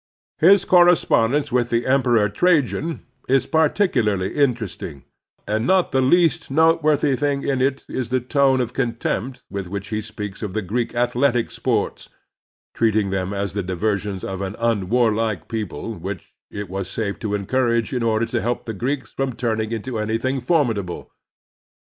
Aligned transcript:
His 0.39 0.65
correspondence 0.65 1.51
with 1.51 1.69
the 1.69 1.85
Emperor 1.85 2.27
Trajan 2.27 3.05
is 3.29 3.45
particularly 3.45 4.33
interest 4.33 4.81
ing; 4.81 5.03
and 5.47 5.67
not 5.67 5.91
the 5.91 6.01
least 6.01 6.49
noteworthy 6.49 7.15
thing 7.15 7.43
in 7.43 7.61
it 7.61 7.85
is 7.87 8.09
the 8.09 8.19
tone 8.19 8.61
of 8.61 8.73
contempt 8.73 9.43
with 9.51 9.67
which 9.67 9.89
he 9.89 10.01
speaks 10.01 10.41
of 10.41 10.53
the 10.53 10.63
Greek 10.63 10.95
athletic 10.95 11.51
sports, 11.51 12.09
treating 12.73 13.11
them 13.11 13.31
as 13.31 13.53
the 13.53 13.61
diver 13.61 13.95
sions 13.99 14.23
of 14.23 14.41
an 14.41 14.55
imwarlike 14.55 15.47
people 15.47 15.93
which 15.93 16.33
it 16.49 16.67
was 16.67 16.89
safe 16.89 17.19
to 17.19 17.35
encoiuage 17.35 17.93
in 17.95 18.01
order 18.01 18.25
to 18.25 18.41
keep 18.41 18.65
the 18.65 18.73
Greeks 18.73 19.13
from 19.13 19.33
ttiming 19.33 19.69
into 19.71 19.99
anything 19.99 20.39
formidable. 20.41 21.11